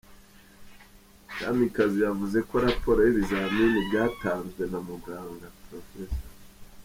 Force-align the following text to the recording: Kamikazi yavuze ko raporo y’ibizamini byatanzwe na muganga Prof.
Kamikazi 1.37 1.97
yavuze 2.07 2.37
ko 2.49 2.55
raporo 2.65 2.99
y’ibizamini 3.03 3.79
byatanzwe 3.87 4.61
na 4.71 4.79
muganga 4.87 5.47
Prof. 5.63 5.89